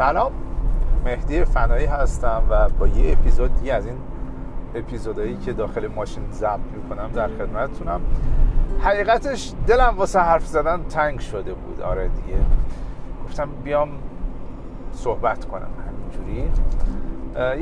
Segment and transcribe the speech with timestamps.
[0.00, 0.32] سلام
[1.04, 3.96] مهدی فنایی هستم و با یه اپیزود دیگه از این
[4.74, 8.00] اپیزودهایی که داخل ماشین ضبط می‌کنم در خدمتتونم.
[8.80, 11.80] حقیقتش دلم واسه حرف زدن تنگ شده بود.
[11.80, 12.38] آره دیگه.
[13.24, 13.88] گفتم بیام
[14.92, 16.50] صحبت کنم همینجوری.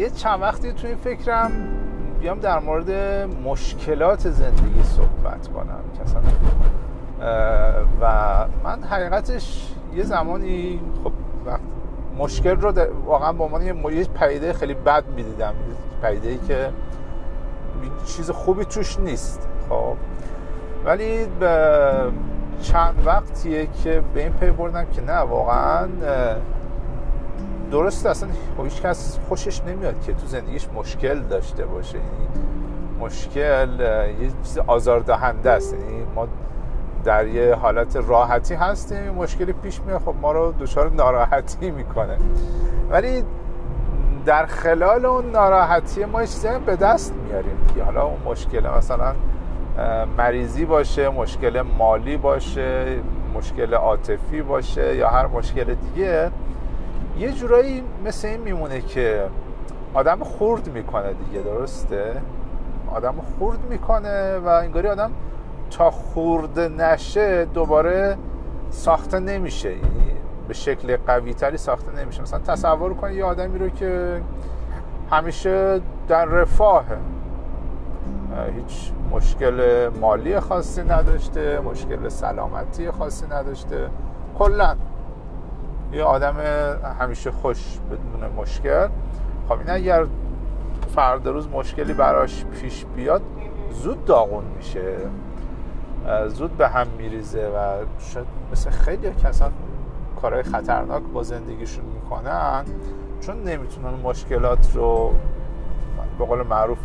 [0.00, 1.50] یه چند وقتی توی فکرم
[2.20, 2.90] بیام در مورد
[3.44, 6.02] مشکلات زندگی صحبت کنم که
[8.00, 8.06] و
[8.64, 11.12] من حقیقتش یه زمانی خب
[11.46, 11.60] وقت
[12.18, 12.72] مشکل رو
[13.06, 15.54] واقعا به عنوان یه پدیده خیلی بد می‌دیدم.
[16.02, 16.68] پدیده که
[18.06, 19.48] چیز خوبی توش نیست.
[19.68, 19.94] خب.
[20.84, 21.92] ولی به
[22.62, 25.88] چند وقتیه که به این پی بردم که نه واقعا
[27.70, 28.28] درست اصلا
[28.62, 31.98] هیچ کس خوشش نمیاد که تو زندگیش مشکل داشته باشه.
[31.98, 32.28] یعنی
[33.00, 33.68] مشکل
[34.20, 35.72] یه چیز آزاردهنده است.
[35.72, 36.28] یعنی ما
[37.08, 42.18] در یه حالت راحتی هستیم مشکلی پیش میاد خب ما رو دچار ناراحتی می‌کنه.
[42.90, 43.24] ولی
[44.26, 49.14] در خلال اون ناراحتی ما چیزی به دست میاریم دیگه حالا اون مشکل مثلا
[50.18, 53.00] مریضی باشه مشکل مالی باشه
[53.34, 56.30] مشکل عاطفی باشه یا هر مشکل دیگه
[57.18, 59.24] یه جورایی مثل این میمونه که
[59.94, 62.22] آدم خورد می‌کنه دیگه درسته؟
[62.94, 65.10] آدم خورد می‌کنه و انگاری آدم
[65.70, 68.16] تا خورد نشه دوباره
[68.70, 69.74] ساخته نمیشه.
[70.48, 72.22] به شکل قوی تری ساخته نمیشه.
[72.22, 74.22] مثلا تصور کنید یه آدمی رو که
[75.10, 76.96] همیشه در رفاهه
[78.56, 83.90] هیچ مشکل مالی خاصی نداشته مشکل سلامتی خاصی نداشته.
[84.38, 84.76] کلا
[85.92, 86.36] یه آدم
[87.00, 88.88] همیشه خوش بدون مشکل.
[89.48, 90.06] خب این اگر
[90.94, 93.22] فردا روز مشکلی براش پیش بیاد
[93.70, 94.96] زود داغون میشه.
[96.28, 99.52] زود به هم میریزه و شاید مثل خیلی کسان
[100.22, 102.64] کارهای خطرناک با زندگیشون می‌کنن
[103.20, 105.14] چون نمی‌تونن مشکلات رو
[106.18, 106.78] به قول معروف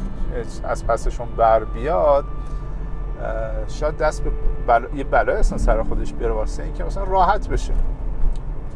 [0.63, 2.25] از پسشون بر بیاد
[3.67, 4.31] شاید دست به
[4.67, 4.87] بلا...
[4.95, 7.73] یه بلای اصلا سر خودش بیاره واسه این که مثلا راحت بشه.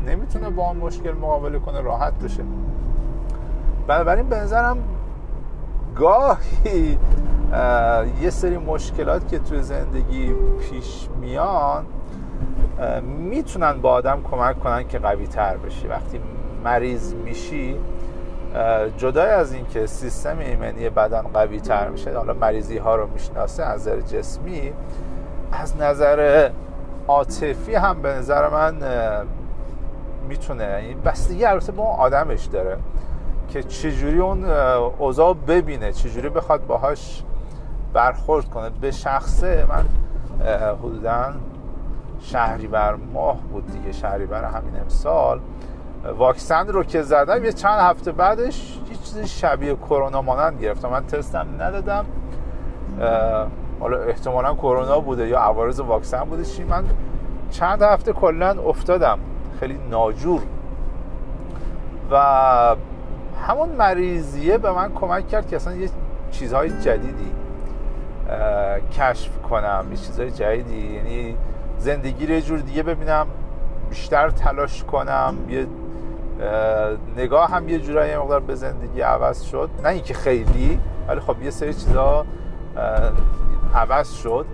[0.05, 2.43] نمی‌تونه با اون مشکل مقابله کنه راحت بشه.
[3.87, 4.77] بنابراین به نظرم
[5.95, 6.99] گاهی
[8.21, 11.85] یه سری مشکلات که توی زندگی پیش میان
[13.07, 15.87] می‌تونن با آدم کمک کنن که قوی تر بشی.
[15.87, 16.19] وقتی
[16.63, 17.75] مریض میشی
[18.97, 23.81] جدای از اینکه سیستم ایمنی بدن قوی تر میشه حالا مریضی ها رو می‌شناسه از
[23.81, 24.73] نظر جسمی
[25.51, 26.49] از نظر
[27.07, 28.75] عاطفی هم به نظر من
[30.29, 30.79] می‌تونه.
[30.81, 32.77] این بستگی البته با اون آدمش داره
[33.49, 34.45] که چجوری اون
[34.97, 37.23] اوضاع ببینه چجوری بخواد باهاش
[37.97, 39.85] برخورد کنه به شخصه من
[40.83, 41.33] حدودا
[42.71, 45.39] بر ماه بود دیگه شهریور همین امسال.
[46.17, 50.89] واکسن رو که زدم یه چند هفته بعدش یه چیزی شبیه کرونا مانند گرفتم.
[50.89, 52.05] من تستم ندادم.
[53.79, 56.45] حالا احتمالا کرونا بوده یا عوارض واکسن بوده.
[56.45, 56.83] چی؟ من
[57.51, 59.19] چند هفته کلا افتادم.
[59.59, 60.41] خیلی ناجور.
[62.11, 62.75] و
[63.47, 65.89] همون مریضیه به من کمک کرد که اصلا یه
[66.31, 67.31] چیزهای جدیدی
[68.91, 70.95] کشف کنم یه چیزهای جدیدی.
[70.95, 71.37] یعنی
[71.77, 73.27] زندگی رو یه جور دیگه ببینم
[73.89, 75.67] بیشتر تلاش کنم یه
[77.17, 79.69] نگاه هم یه جورایی مقدار به زندگی عوض شد.
[79.83, 82.25] نه اینکه خیلی ولی خب یه سری چیزا
[83.75, 84.45] عوض شد.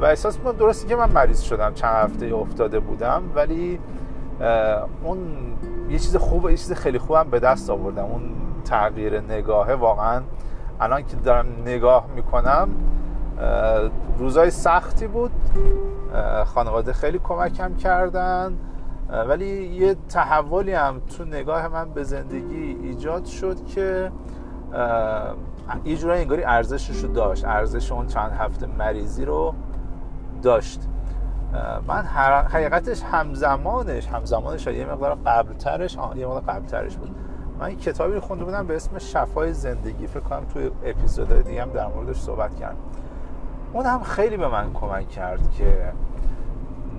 [0.00, 3.22] و احساس می‌کنم درستی که من مریض شدم چند هفته افتاده بودم.
[3.34, 3.80] ولی
[5.04, 5.18] اون
[5.90, 8.04] یه چیز خوب یه چیز خیلی خوبم به دست آوردم.
[8.04, 8.22] اون
[8.64, 10.22] تغییر نگاهه واقعا.
[10.80, 12.68] الان که دارم نگاه می‌کنم
[14.18, 15.32] روزای سختی بود.
[16.46, 18.58] خانواده خیلی کمکم کردن.
[19.28, 24.12] ولی یه تحولی هم تو نگاه من به زندگی ایجاد شد که
[25.84, 27.44] یه جورایی انگاری ارزشش رو داشت.
[27.44, 29.54] ارزش اون چند هفته مریضی رو
[30.42, 30.80] داشت.
[31.88, 32.02] من
[32.52, 37.16] حقیقتش همزمانش همزمانش یه مقدار قبلترش یه مقدار قبلترش بود.
[37.58, 40.06] من این کتابی رو خونده بودم به اسم شفای زندگی.
[40.06, 42.76] فکر کنم توی اپیزودهای دیگه هم در موردش صحبت کردم.
[43.72, 45.92] اون هم خیلی به من کمک کرد که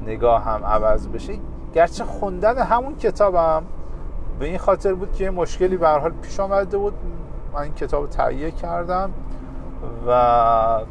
[0.05, 1.33] نگاه هم عوض بشه.
[1.73, 3.63] گرچه خوندن همون کتابم
[4.39, 6.93] به این خاطر بود که مشکلی به حال پیش آمده بود.
[7.53, 9.09] من این کتاب تهیه کردم
[10.07, 10.81] و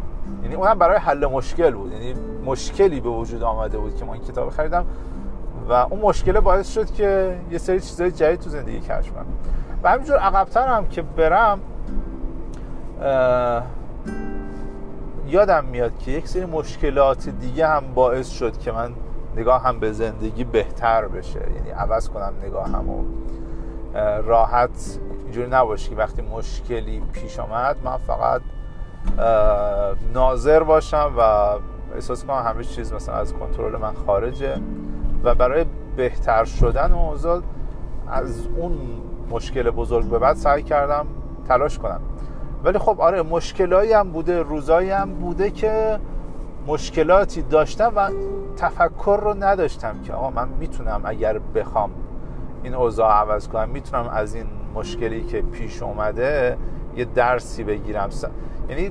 [0.43, 1.93] یعنی اونم برای حل مشکل بود.
[1.93, 2.15] یعنی
[2.45, 4.87] مشکلی به وجود آمده بود که من این کتاب خریدم
[5.69, 9.27] و اون مشکل باعث شد که یه سری چیزای جدید تو زندگی کشف کنم.
[9.83, 11.61] و همینجور عقبتر هم که برم
[15.27, 18.93] یادم میاد که یک سری مشکلات دیگه هم باعث شد که من
[19.37, 21.41] نگاه هم به زندگی بهتر بشه.
[21.57, 23.05] یعنی عوض کنم نگاه همو
[24.25, 28.43] راحت اینجوری نباشه که وقتی مشکلی پیش آمد من فقط
[30.15, 31.21] ناظر باشم و
[31.95, 34.57] احساس کنم همه چیز مثلا از کنترل من خارجه
[35.25, 35.67] و برای
[35.97, 37.43] بهتر شدن اوضاع
[38.09, 38.79] از اون
[39.31, 41.07] مشکل بزرگ به بعد سعی کردم
[41.49, 42.01] تلاش کنم.
[42.65, 46.01] ولی خب آره مشکلایی هم بوده روزایی هم بوده که
[46.67, 48.11] مشکلاتی داشتم و
[48.57, 51.91] تفکر رو نداشتم که آقا من می‌تونم اگر بخوام
[52.63, 56.57] این اوضاع عوض کنم می‌تونم از این مشکلی که پیش اومده
[56.97, 58.09] یه درسی بگیرم.
[58.69, 58.91] یعنی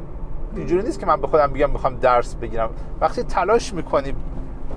[0.56, 2.70] اینجوری نیست که من به خودم بگم می‌خوام درس بگیرم.
[3.02, 4.14] وقتی تلاش می‌کنی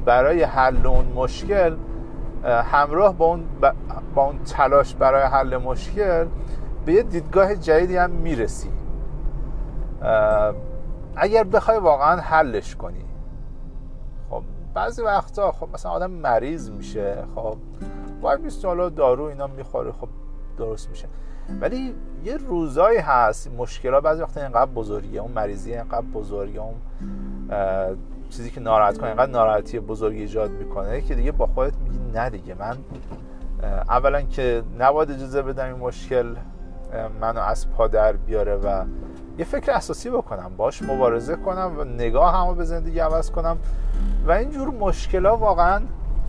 [0.05, 1.77] برای حل اون مشکل
[2.45, 3.45] همراه با اون,
[4.15, 6.27] با اون تلاش برای حل مشکل
[6.87, 8.69] به یه دیدگاه جدیدی هم می‌رسی.
[11.17, 13.05] اگر بخوای واقعا حلش کنی.
[14.31, 14.43] خب
[14.75, 17.57] بعضی وقتا خب مثلا آدم مریض میشه خب
[18.21, 20.09] باید بیست حالا دارو اینا می‌خوره خب
[20.59, 21.09] درست میشه.
[21.61, 26.75] ولی یه روزایی هست مشکلات بعضی وقتا اینقدر بزرگیه اون مریضی اینقدر بزرگه اون
[28.31, 32.31] چیزی که ناراحت کنه اینقدر ناراحتی بزرگی ایجاد می‌کنه که دیگه با خودت میگی نه
[32.31, 32.55] دیگه.
[32.55, 32.77] من
[33.89, 36.37] اولا که نباید اجازه بدم این مشکل
[37.21, 38.85] منو از پا در بیاره و
[39.39, 43.57] یه فکر اساسی بکنم باش مبارزه کنم و نگاه همو به زندگی عوض کنم
[44.27, 45.83] و اینجور مشکل ها واقعا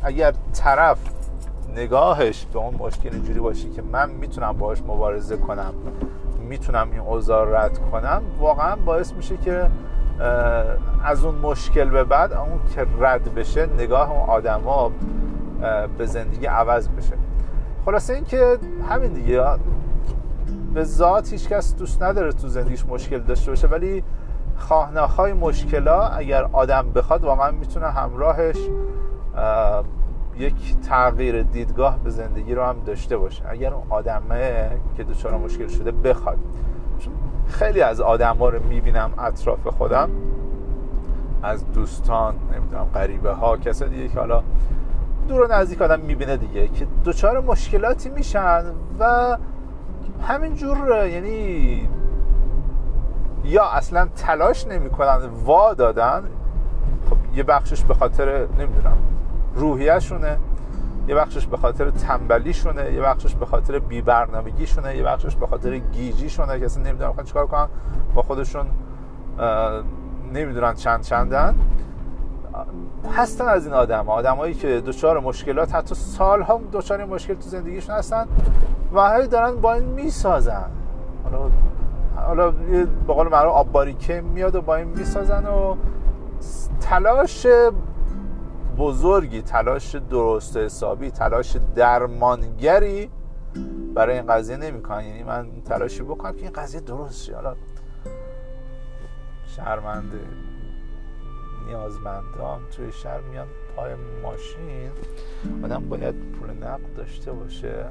[0.04, 0.98] اگر طرف
[1.75, 5.74] نگاهش به اون مشکل اینجوری باشه که من می‌تونم باش مبارزه کنم
[6.40, 9.69] می‌تونم این اوضاع رد کنم واقعا باعث میشه که
[11.04, 14.92] از اون مشکل به بعد اون که رد بشه نگاه اون آدما
[15.98, 17.13] به زندگی عوض بشه.
[17.86, 18.57] خلاصه این که
[18.90, 19.44] همین دیگه
[20.75, 24.04] به ذات هیچ کس دوست نداره تو زندگیش مشکل داشته باشه ولی
[24.57, 28.57] خواهناخای مشکلا اگر آدم بخواد واقعا می‌تونه همراهش
[30.38, 33.44] یک تغییر دیدگاه به زندگی رو هم داشته باشه.
[33.50, 36.38] اگر اون آدمه که دچار مشکل شده بخواد.
[37.48, 40.10] خیلی از آدم ها رو می‌بینم اطراف خودم
[41.44, 44.44] از دوستان نمی‌دونم غریبه ها کسا دیگه که حالا
[45.28, 48.63] دور و نزدیک آدم می‌بینه دیگه که دچار مشکلاتی میشن
[49.00, 49.38] و
[50.28, 51.90] همینجور یعنی
[53.44, 56.24] یا اصلا تلاش نمی‌کنن وا دادن.
[57.10, 58.98] خب یه بخشش به خاطر نمی‌دونم
[59.56, 60.38] روحیهشونه.
[61.07, 62.94] یه بخشش به خاطر تنبلیشونه.
[62.94, 66.60] یه بخشش به خاطر بیبرنامگیشونه یه بخشش به خاطر گیجیشونه.
[66.60, 67.68] که اصلا نمی‌دونم خواهد چیکار کنن.
[68.16, 68.66] با خودشون
[70.34, 71.56] نمی‌دونن چند چندن.
[73.16, 78.28] هستن از این آدم آدمایی که دچار مشکلات حتی سالها دچار مشکل تو زندگیشون هستن.
[78.93, 80.69] و هی دارن با این می‌سازن.
[81.23, 81.51] حالا
[82.15, 82.51] حالا
[83.07, 85.75] به قول معروف آب میاد و با این می‌سازن و
[86.81, 87.47] تلاش
[88.77, 93.09] بزرگی تلاش درست حسابی تلاش درمانگری
[93.95, 95.05] برای این قضیه نمی‌کنن.
[95.05, 97.35] یعنی من تلاشی بکنم که این قضیه درست شه.
[97.35, 97.55] حالا
[99.45, 100.19] شهرمنده
[101.67, 103.91] نیازمندان توی شهر میان پای
[104.23, 104.91] ماشین.
[105.63, 107.85] آدم باید پول نقد داشته باشه.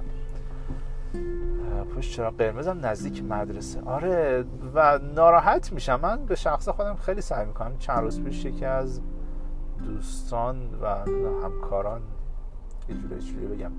[1.97, 3.81] پشت چرا قرمزم نزدیک مدرسه.
[3.81, 4.45] آره
[4.75, 6.01] و ناراحت میشم.
[6.03, 7.79] من به شخص خودم خیلی سعی می‌کنم.
[7.79, 9.01] چند روز پیش یکی از
[9.85, 10.87] دوستان و
[11.45, 12.03] همکاران
[12.89, 13.73] یه جوری بگم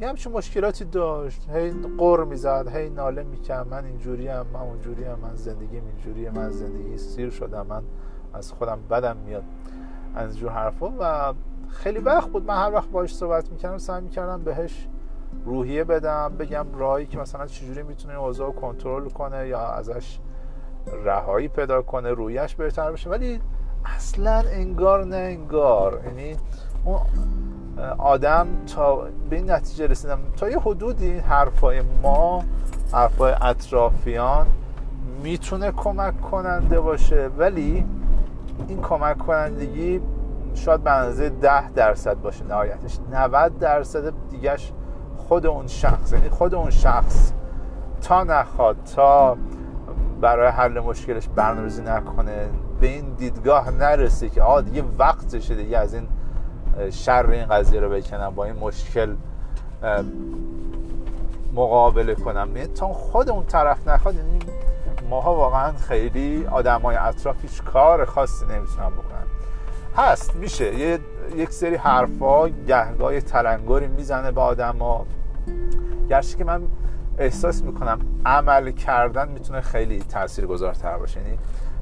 [0.00, 1.50] یه همچون مشکلاتی داشت.
[1.50, 3.68] هی قر می‌زد هی ناله می‌کرد.
[3.68, 7.66] من اینجوری هم من اونجوری هم من زندگی اینجوریه من زندگی سیر شدم.
[7.66, 7.82] من
[8.34, 9.44] از خودم بدم میاد.
[10.14, 10.92] از اینجور حرفا.
[11.00, 11.34] و
[11.68, 12.46] خیلی وقت بود.
[12.46, 14.88] من هر وقت باش صحبت می‌کردم سعی می‌کردم بهش
[15.44, 20.18] روحیه بدم بگم راهی که مثلا چجوری می‌تونه اوضاع کنترل کنه یا ازش
[21.04, 23.10] رهایی پیدا کنه رویش بهتر بشه.
[23.10, 23.40] ولی
[23.84, 26.00] اصلا انگار نه انگار.
[26.06, 26.36] یعنی
[26.84, 26.98] اون
[27.98, 28.96] آدم تا
[29.30, 30.18] به این نتیجه رسیدم.
[30.36, 32.44] تا یه حدودی حرفای ما
[32.92, 34.46] حرفای اطرافیان
[35.22, 37.30] می‌تونه کمک کننده باشه.
[37.38, 37.84] ولی
[38.68, 40.00] این کمک کنندگی
[40.54, 42.44] شاید به اندازه ده درصد باشه.
[42.44, 44.72] نهایتش 90 درصد دیگهش
[45.28, 47.32] خود اون شخص یعنی خود اون شخص
[48.02, 49.36] تا نخواد تا
[50.20, 52.48] برای حل مشکلش برنامه‌ریزی نکنه
[52.80, 56.08] به این دیدگاه نرسه که آه دیگه وقتشه دیگه از این
[56.90, 59.14] شر این قضیه رو بکنم با این مشکل
[61.54, 62.56] مقابله کنم.
[62.56, 64.38] یعنی تا خود اون طرف نخواد یعنی
[65.10, 69.24] ماها واقعا خیلی آدم های اطراف هیچ کار خاصی نمی‌تونن بکنن.
[69.96, 70.78] هست میشه.
[70.78, 70.98] یه
[71.36, 75.06] یک سری حرفا گهگاه تلنگری می‌زنه به آدم ها
[76.08, 76.62] گرچه که من
[77.18, 81.20] احساس می‌کنم عمل کردن می‌تونه خیلی تاثیرگذارتر باشه.
[81.20, 81.38] یعنی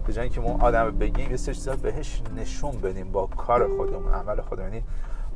[0.06, 4.14] به جای اینکه ما آدم بگیم یه سری چیزا بهش نشون بدیم با کار خودمون
[4.14, 4.72] عمل خودمون.
[4.72, 4.84] یعنی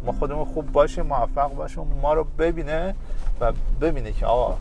[0.04, 2.94] ما خودمون خوب باشیم موفق باشیم ما رو ببینه
[3.40, 4.56] و ببینه که آقا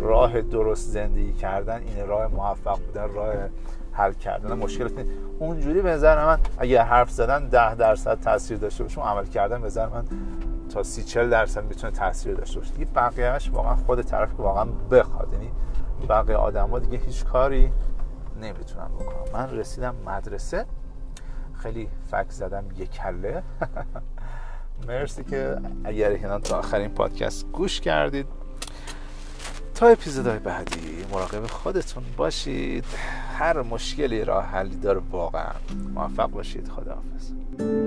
[0.00, 3.34] راه درست زندگی کردن این راه موفق بودن راه
[3.94, 4.52] حل کردن.
[4.52, 4.92] مشکلات
[5.38, 9.66] اونجوری به نظر من اگر حرف زدن ده درصد تاثیر داشته باشه عمل کردن به
[9.66, 10.04] نظر من
[10.68, 12.72] تا سی چل درصد می‌تونه تاثیر داشته باشه.
[12.72, 15.32] دیگه بقیهش واقعا خود طرف واقعا بخواد.
[15.32, 15.50] یعنی
[16.08, 17.72] بقیه آدما دیگه هیچ کاری
[18.40, 20.66] نمی‌تونن بکنم من رسیدم مدرسه.
[21.54, 23.42] خیلی فک زدم یک کله.
[24.88, 28.26] مرسی که اگر اینا تا آخرین پادکست گوش کردید.
[29.74, 32.84] تا اپیزودهای بعدی مراقب خودتون باشید.
[33.38, 35.52] هر مشکلی راه حلی داره واقعا
[35.94, 36.68] موفق باشید.
[36.68, 37.83] خداحافظ.